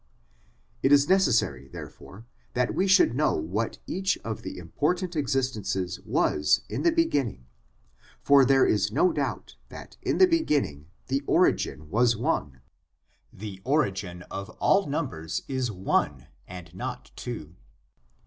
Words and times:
It 0.81 0.91
is 0.91 1.07
necessary, 1.07 1.67
therefore, 1.67 2.25
that 2.55 2.73
we 2.73 2.87
should 2.87 3.13
know 3.13 3.35
what 3.35 3.77
each 3.85 4.17
of 4.23 4.41
the 4.41 4.57
important 4.57 5.15
existences 5.15 5.99
was 6.07 6.61
in 6.67 6.81
the 6.81 6.91
beginning 6.91 7.45
for 8.19 8.43
there 8.43 8.65
is 8.65 8.91
no 8.91 9.13
doubt 9.13 9.57
that 9.69 9.97
in 10.01 10.17
the 10.17 10.25
beginning 10.25 10.87
the 11.05 11.21
origin 11.27 11.91
was 11.91 12.17
one: 12.17 12.61
the 13.31 13.61
origin 13.63 14.23
of 14.31 14.49
all 14.59 14.87
numbers 14.87 15.43
is 15.47 15.71
one 15.71 16.25
and 16.47 16.73
not 16.73 17.11
two. 17.15 17.53